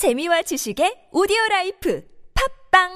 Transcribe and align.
재미와 0.00 0.40
지식의 0.40 1.12
오디오 1.12 1.36
라이프 1.50 2.02
팟빵 2.72 2.88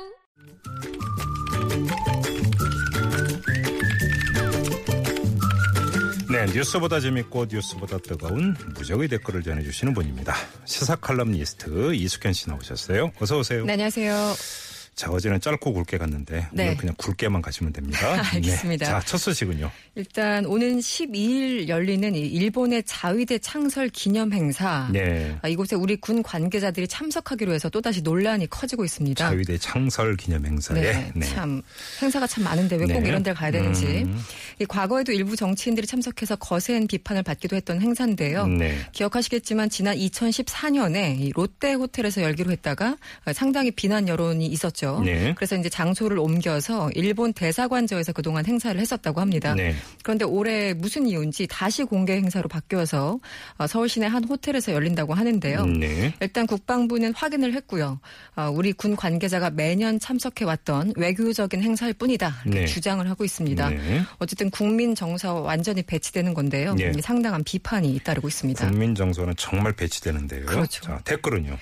네, 6.32 6.46
뉴스보다 6.54 7.00
재밌고 7.00 7.44
뉴스보다 7.50 7.98
뜨거운 7.98 8.56
무적의 8.74 9.08
댓글을 9.08 9.42
전해주시는 9.42 9.92
분입니다. 9.92 10.34
시사 10.64 10.96
칼럼니스트 10.96 11.92
이숙현 11.92 12.32
씨 12.32 12.48
나오셨어요. 12.48 13.12
어서 13.20 13.38
오세요. 13.38 13.66
네, 13.66 13.74
안녕하세요. 13.74 14.73
자, 14.94 15.10
어제는 15.10 15.40
짧고 15.40 15.72
굵게 15.72 15.98
갔는데 15.98 16.46
네. 16.52 16.64
오늘 16.64 16.76
그냥 16.76 16.94
굵게만 16.96 17.42
가시면 17.42 17.72
됩니다. 17.72 17.98
알겠습니다. 18.32 18.86
네. 18.86 18.90
자, 18.90 19.00
첫 19.04 19.18
소식은요. 19.18 19.70
일단 19.96 20.46
오는 20.46 20.78
12일 20.78 21.68
열리는 21.68 22.14
이 22.14 22.20
일본의 22.20 22.84
자위대 22.84 23.38
창설 23.38 23.88
기념 23.88 24.32
행사. 24.32 24.88
네. 24.92 25.36
아, 25.42 25.48
이곳에 25.48 25.74
우리 25.74 25.96
군 25.96 26.22
관계자들이 26.22 26.86
참석하기로 26.86 27.52
해서 27.52 27.68
또다시 27.68 28.02
논란이 28.02 28.48
커지고 28.48 28.84
있습니다. 28.84 29.28
자위대 29.28 29.58
창설 29.58 30.16
기념 30.16 30.46
행사에 30.46 30.80
네, 30.80 31.12
네. 31.14 31.26
참 31.26 31.60
행사가 32.00 32.28
참 32.28 32.44
많은데 32.44 32.76
왜꼭 32.76 33.02
네. 33.02 33.08
이런 33.08 33.22
데를 33.24 33.34
가야 33.34 33.50
되는지. 33.50 33.86
음. 34.04 34.20
이 34.60 34.64
과거에도 34.64 35.10
일부 35.12 35.34
정치인들이 35.34 35.88
참석해서 35.88 36.36
거센 36.36 36.86
비판을 36.86 37.24
받기도 37.24 37.56
했던 37.56 37.80
행사인데요. 37.80 38.46
네. 38.46 38.78
기억하시겠지만 38.92 39.70
지난 39.70 39.96
2014년에 39.96 41.18
이 41.18 41.32
롯데 41.34 41.72
호텔에서 41.72 42.22
열기로 42.22 42.52
했다가 42.52 42.96
상당히 43.32 43.72
비난 43.72 44.06
여론이 44.08 44.46
있었죠. 44.46 44.83
네. 45.04 45.34
그래서 45.36 45.56
이제 45.56 45.68
장소를 45.68 46.18
옮겨서 46.18 46.90
일본 46.94 47.32
대사관저에서 47.32 48.12
그동안 48.12 48.46
행사를 48.46 48.78
했었다고 48.80 49.20
합니다. 49.20 49.54
네. 49.54 49.74
그런데 50.02 50.24
올해 50.24 50.74
무슨 50.74 51.06
이유인지 51.06 51.46
다시 51.48 51.84
공개 51.84 52.14
행사로 52.14 52.48
바뀌어서 52.48 53.18
어, 53.58 53.66
서울 53.66 53.88
시내 53.88 54.06
한 54.06 54.24
호텔에서 54.24 54.72
열린다고 54.72 55.14
하는데요. 55.14 55.66
네. 55.66 56.14
일단 56.20 56.46
국방부는 56.46 57.14
확인을 57.14 57.54
했고요. 57.54 58.00
어, 58.36 58.50
우리 58.54 58.72
군 58.72 58.96
관계자가 58.96 59.50
매년 59.50 59.98
참석해 59.98 60.44
왔던 60.44 60.92
외교적인 60.96 61.62
행사일 61.62 61.94
뿐이다 61.94 62.42
이렇게 62.44 62.60
네. 62.60 62.66
주장을 62.66 63.08
하고 63.08 63.24
있습니다. 63.24 63.70
네. 63.70 64.02
어쨌든 64.18 64.50
국민 64.50 64.94
정서와 64.94 65.40
완전히 65.40 65.82
배치되는 65.82 66.34
건데요. 66.34 66.74
네. 66.74 66.92
상당한 67.00 67.42
비판이 67.44 67.94
잇따르고 67.94 68.28
있습니다. 68.28 68.68
국민 68.68 68.94
정서는 68.94 69.34
정말 69.36 69.72
배치되는데요. 69.72 70.46
그렇죠. 70.46 70.82
자, 70.82 71.00
댓글은요. 71.04 71.56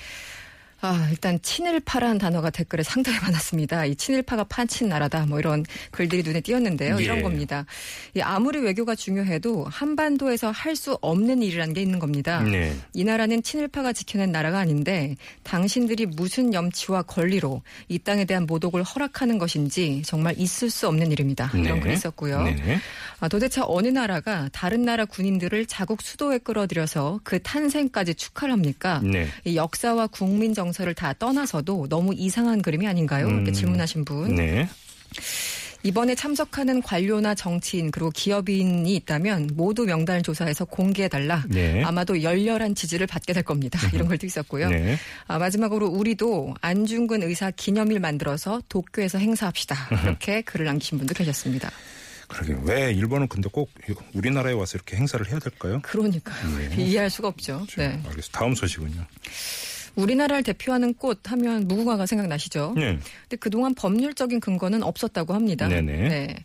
아, 0.85 1.07
일단 1.11 1.41
친일파라는 1.41 2.19
단어가 2.19 2.51
댓글에 2.51 2.83
상당히 2.83 3.21
많았습니다. 3.21 3.85
이 3.85 3.95
친일파가 3.95 4.45
판친 4.45 4.89
나라다 4.89 5.27
뭐 5.27 5.39
이런 5.39 5.65
글들이 5.93 6.25
눈에 6.25 6.41
띄었는데요. 6.41 6.97
예. 6.99 7.05
이런 7.05 7.23
겁니다. 7.23 7.65
이 8.15 8.21
아무리 8.21 8.59
외교가 8.59 8.97
중요해도 8.97 9.65
한반도에서 9.67 10.51
할 10.51 10.73
수 10.73 10.99
없는 11.03 11.43
일이라는 11.43 11.75
게 11.75 11.83
있는 11.83 11.99
겁니다. 11.99 12.41
네. 12.43 12.75
이 12.95 13.05
나라는 13.05 13.43
친일파가 13.43 13.93
지켜낸 13.93 14.33
나라가 14.33 14.59
아닌데 14.59 15.15
당신들이 15.45 16.07
무슨 16.07 16.55
염치와 16.55 17.03
권리로 17.03 17.63
이 17.89 17.99
땅에 17.99 18.25
대한 18.25 18.47
모독을 18.47 18.83
허락하는 18.83 19.39
것인지 19.39 20.03
정말 20.05 20.35
있을 20.39 20.71
수 20.71 20.89
없는 20.89 21.13
일입니다. 21.13 21.51
이런 21.55 21.75
네. 21.75 21.81
글이 21.81 21.93
있었고요. 21.93 22.43
네. 22.43 22.79
아, 23.21 23.29
도대체 23.29 23.61
어느 23.65 23.87
나라가 23.87 24.49
다른 24.53 24.83
나라 24.83 25.05
군인들을 25.05 25.67
자국 25.67 26.03
수도에 26.03 26.39
끌어들여서 26.39 27.21
그 27.23 27.41
탄생까지 27.41 28.15
축하를 28.15 28.53
합니까? 28.53 29.01
네. 29.05 29.29
이 29.45 29.55
역사와 29.55 30.09
국민 30.09 30.55
정 30.55 30.72
서를 30.73 30.95
다 30.95 31.13
떠나서도 31.13 31.89
너무 31.89 32.15
이상한 32.15 32.63
그림이 32.63 32.87
아닌가요? 32.87 33.29
이렇게 33.29 33.51
음. 33.51 33.53
질문하신 33.53 34.05
분. 34.05 34.35
네. 34.35 34.69
이번에 35.85 36.15
참석하는 36.15 36.81
관료나 36.81 37.35
정치인 37.35 37.91
그리고 37.91 38.11
기업인이 38.11 38.95
있다면 38.95 39.51
모두 39.55 39.85
명단을 39.85 40.23
조사해서 40.23 40.65
공개해달라. 40.65 41.45
네. 41.49 41.83
아마도 41.83 42.23
열렬한 42.23 42.75
지지를 42.75 43.07
받게 43.07 43.33
될 43.33 43.43
겁니다. 43.43 43.81
이런 43.93 44.07
글도 44.07 44.27
있었고요. 44.27 44.69
네. 44.69 44.97
아, 45.27 45.39
마지막으로 45.39 45.89
우리도 45.89 46.55
안중근 46.61 47.25
의사 47.25 47.51
기념일 47.51 47.99
만들어서 47.99 48.63
도쿄에서 48.69 49.19
행사합시다. 49.19 49.77
이렇게 50.05 50.43
글을 50.47 50.67
남기신 50.67 50.99
분도 50.99 51.15
계셨습니다. 51.15 51.71
그러게 52.29 52.57
왜 52.63 52.93
일본은 52.93 53.29
근데 53.29 53.49
꼭 53.53 53.71
우리나라에 54.15 54.55
와서 54.55 54.77
이렇게 54.77 54.97
행사를 54.97 55.29
해야 55.29 55.39
될까요? 55.39 55.81
그러니까요. 55.83 56.57
네. 56.57 56.83
이해할 56.83 57.11
수가 57.11 57.29
없죠. 57.29 57.67
네. 57.77 58.01
알겠습니다. 58.07 58.39
다음 58.39 58.55
소식은요. 58.55 59.05
우리나라를 59.95 60.43
대표하는 60.43 60.95
꽃 60.95 61.31
하면 61.31 61.69
무궁화가 61.69 62.07
생각나시죠? 62.07 62.73
네. 62.77 62.99
근데 63.23 63.37
그동안 63.39 63.75
법률적인 63.75 64.41
근거는 64.41 64.83
없었다고 64.83 65.35
합니다. 65.35 65.69
네네. 65.69 66.09
네. 66.09 66.37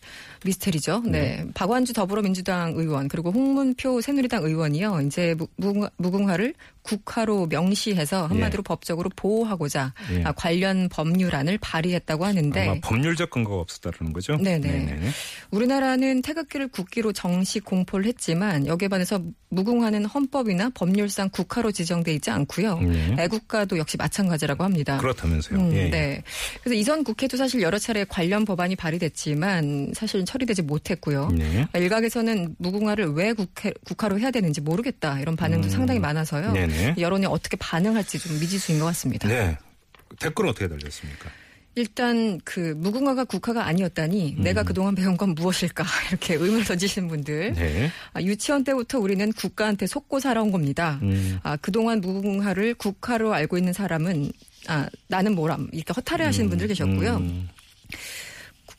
미스테리죠. 0.45 1.01
네. 1.05 1.45
박완주 1.53 1.93
더불어민주당 1.93 2.73
의원 2.75 3.07
그리고 3.07 3.31
홍문표 3.31 4.01
새누리당 4.01 4.43
의원이요. 4.43 5.01
이제 5.01 5.33
무- 5.37 5.47
무궁화, 5.57 5.89
무궁화를 5.97 6.53
국화로 6.83 7.47
명시해서 7.47 8.27
한마디로 8.27 8.63
법적으로 8.63 9.09
보호하고자 9.15 9.93
예. 10.13 10.23
아, 10.23 10.31
관련 10.31 10.87
법률안을 10.89 11.57
발의했다고 11.57 12.23
하는데 12.23 12.61
아마 12.67 12.79
법률적 12.81 13.29
근거가 13.29 13.57
없었다는 13.61 14.13
거죠? 14.13 14.37
네네. 14.37 14.59
네네. 14.85 15.09
우리나라는 15.51 16.21
태극기를 16.21 16.69
국기로 16.69 17.11
정식 17.11 17.65
공포를 17.65 18.05
했지만 18.05 18.67
여기에 18.67 18.87
반해서 18.87 19.21
무궁화는 19.49 20.05
헌법이나 20.05 20.69
법률상 20.73 21.29
국화로 21.31 21.71
지정돼 21.71 22.13
있지 22.13 22.29
않고요. 22.31 22.79
네. 22.79 23.15
애국 23.19 23.36
가도 23.47 23.77
역시 23.77 23.97
마찬가지라고 23.97 24.63
합니다. 24.63 24.97
그렇다면서요. 24.97 25.59
음, 25.59 25.73
예, 25.73 25.85
예. 25.85 25.89
네. 25.89 26.23
그래서 26.63 26.75
이전 26.75 27.03
국회도 27.03 27.37
사실 27.37 27.61
여러 27.61 27.77
차례 27.77 28.03
관련 28.05 28.45
법안이 28.45 28.75
발의됐지만 28.75 29.91
사실 29.93 30.25
처리되지 30.25 30.63
못했고요. 30.63 31.29
네. 31.29 31.67
일각에서는 31.75 32.55
무궁화를 32.57 33.13
왜 33.13 33.33
국회, 33.33 33.71
국화로 33.85 34.19
해야 34.19 34.31
되는지 34.31 34.61
모르겠다 34.61 35.19
이런 35.19 35.35
반응도 35.35 35.67
음. 35.67 35.69
상당히 35.69 35.99
많아서요. 35.99 36.51
네네. 36.51 36.95
여론이 36.97 37.25
어떻게 37.25 37.57
반응할지 37.57 38.19
좀 38.19 38.39
미지수인 38.39 38.79
것 38.79 38.85
같습니다. 38.85 39.27
네. 39.27 39.57
댓글은 40.19 40.49
어떻게 40.49 40.67
달렸습니까? 40.67 41.29
일단 41.77 42.41
그 42.43 42.73
무궁화가 42.75 43.25
국화가 43.25 43.67
아니었다니 43.67 44.37
내가 44.39 44.63
그동안 44.63 44.95
배운 44.95 45.15
건 45.15 45.35
무엇일까 45.35 45.83
이렇게 46.09 46.33
의문을 46.33 46.65
던지시는 46.65 47.07
분들. 47.07 47.49
음. 47.49 47.53
네. 47.53 47.91
아, 48.13 48.21
유치원 48.23 48.63
때부터 48.63 48.97
우리는 48.97 49.31
국가한테 49.33 49.85
속고 49.85 50.19
살아온 50.19 50.51
겁니다. 50.51 50.97
음. 51.03 51.37
아, 51.43 51.55
그동안 51.57 52.01
무궁화를 52.01 52.73
국화로 52.73 53.31
알고 53.31 53.59
있는 53.59 53.73
사람은 53.73 54.31
아, 54.67 54.89
나는 55.07 55.35
뭐람 55.35 55.69
이렇게 55.71 55.93
허탈해 55.95 56.25
하시는 56.25 56.49
분들 56.49 56.67
계셨고요. 56.67 57.21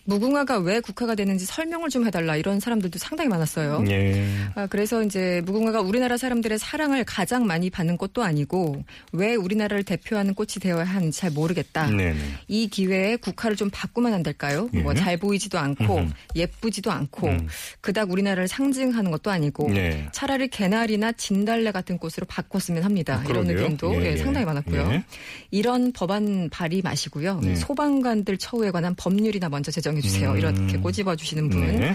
음. 0.08 0.18
무궁화가 0.18 0.58
왜 0.58 0.80
국화가 0.80 1.14
되는지 1.14 1.44
설명을 1.44 1.90
좀 1.90 2.06
해달라 2.06 2.36
이런 2.36 2.60
사람들도 2.60 2.98
상당히 2.98 3.28
많았어요. 3.28 3.84
예. 3.88 4.26
아, 4.54 4.66
그래서 4.66 5.02
이제 5.02 5.42
무궁화가 5.44 5.82
우리나라 5.82 6.16
사람들의 6.16 6.58
사랑을 6.58 7.04
가장 7.04 7.46
많이 7.46 7.68
받는 7.70 7.96
꽃도 7.98 8.22
아니고 8.22 8.82
왜 9.12 9.34
우리나라를 9.34 9.84
대표하는 9.84 10.34
꽃이 10.34 10.54
되어야 10.60 10.84
하는지 10.84 11.20
잘 11.20 11.30
모르겠다. 11.30 11.90
네네. 11.90 12.16
이 12.48 12.68
기회에 12.68 13.16
국화를 13.16 13.56
좀 13.56 13.68
바꾸면 13.70 14.14
안 14.14 14.22
될까요? 14.22 14.68
예. 14.74 14.80
뭐잘 14.80 15.18
보이지도 15.18 15.58
않고 15.58 15.98
음흠. 15.98 16.10
예쁘지도 16.36 16.90
않고 16.90 17.28
음. 17.28 17.46
그닥 17.80 18.10
우리나라를 18.10 18.48
상징하는 18.48 19.10
것도 19.10 19.30
아니고 19.30 19.68
네. 19.70 20.08
차라리 20.12 20.48
개나리나 20.48 21.12
진달래 21.12 21.70
같은 21.70 21.98
꽃으로 21.98 22.24
바꿨으면 22.26 22.82
합니다. 22.82 23.22
이런 23.28 23.44
그러게요. 23.44 23.56
의견도 23.58 23.94
예, 23.96 24.06
예, 24.06 24.12
예. 24.12 24.16
상당히 24.16 24.46
많았고요. 24.46 24.90
예. 24.92 25.04
이런 25.50 25.92
법안 25.92 26.48
발의 26.50 26.80
마시고요. 26.82 27.40
네. 27.42 27.54
소방관들 27.56 28.38
처우에 28.38 28.70
관한 28.70 28.94
법률이나 28.94 29.48
먼저 29.48 29.70
제정 29.70 29.97
해 29.98 30.00
주세요. 30.00 30.32
음. 30.32 30.38
이렇게 30.38 30.78
꼬집어 30.78 31.16
주시는 31.16 31.48
분. 31.50 31.60
네. 31.60 31.94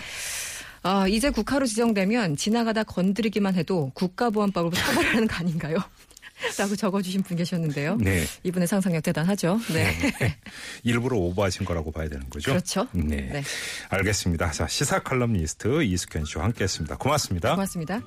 아, 0.84 1.08
이제 1.08 1.30
국가로 1.30 1.66
지정되면 1.66 2.36
지나가다 2.36 2.84
건드리기만 2.84 3.56
해도 3.56 3.92
국가보안법으로 3.96 4.76
처벌하는 4.76 5.28
거 5.28 5.36
아닌가요? 5.36 5.78
라고 6.60 6.76
적어주신 6.76 7.24
분 7.24 7.38
계셨는데요. 7.38 7.96
네. 7.98 8.26
이분의 8.44 8.68
상상력 8.68 9.02
대단하죠. 9.04 9.60
네. 9.74 9.96
일부러 10.84 11.18
오버하신 11.18 11.66
거라고 11.66 11.92
봐야 11.92 12.10
되는 12.10 12.30
거죠? 12.30 12.52
그렇죠. 12.52 12.88
네. 12.92 13.30
네. 13.32 13.44
알겠습니다. 13.90 14.52
자, 14.52 14.68
시사 14.68 15.00
칼럼니스트 15.00 15.84
이숙현 15.84 16.26
씨와 16.26 16.44
함께 16.44 16.66
했습니다. 16.66 16.98
고맙습니다. 16.98 17.52
고맙습니다. 17.52 18.02